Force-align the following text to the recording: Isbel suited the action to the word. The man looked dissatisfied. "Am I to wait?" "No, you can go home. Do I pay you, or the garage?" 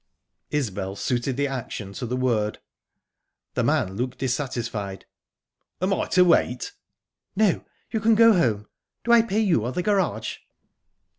Isbel 0.49 0.95
suited 0.95 1.37
the 1.37 1.45
action 1.45 1.93
to 1.93 2.07
the 2.07 2.17
word. 2.17 2.57
The 3.53 3.61
man 3.63 3.97
looked 3.97 4.17
dissatisfied. 4.17 5.05
"Am 5.79 5.93
I 5.93 6.07
to 6.07 6.25
wait?" 6.25 6.71
"No, 7.35 7.63
you 7.91 7.99
can 7.99 8.15
go 8.15 8.33
home. 8.33 8.67
Do 9.03 9.11
I 9.11 9.21
pay 9.21 9.41
you, 9.41 9.63
or 9.63 9.71
the 9.73 9.83
garage?" 9.83 10.37